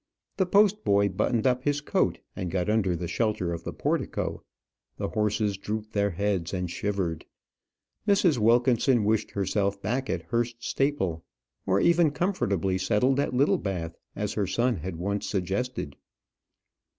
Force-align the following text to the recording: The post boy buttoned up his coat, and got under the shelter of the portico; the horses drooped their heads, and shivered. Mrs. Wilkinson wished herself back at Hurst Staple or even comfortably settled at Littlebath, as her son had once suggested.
The 0.37 0.47
post 0.47 0.83
boy 0.83 1.09
buttoned 1.09 1.45
up 1.45 1.63
his 1.63 1.79
coat, 1.79 2.19
and 2.35 2.49
got 2.49 2.71
under 2.71 2.95
the 2.95 3.07
shelter 3.07 3.53
of 3.53 3.63
the 3.63 3.71
portico; 3.71 4.41
the 4.97 5.09
horses 5.09 5.57
drooped 5.57 5.93
their 5.93 6.09
heads, 6.09 6.55
and 6.55 6.71
shivered. 6.71 7.23
Mrs. 8.07 8.39
Wilkinson 8.39 9.03
wished 9.03 9.29
herself 9.29 9.79
back 9.79 10.09
at 10.09 10.23
Hurst 10.23 10.55
Staple 10.63 11.23
or 11.67 11.79
even 11.79 12.09
comfortably 12.09 12.79
settled 12.79 13.19
at 13.19 13.35
Littlebath, 13.35 13.95
as 14.15 14.33
her 14.33 14.47
son 14.47 14.77
had 14.77 14.95
once 14.95 15.29
suggested. 15.29 15.95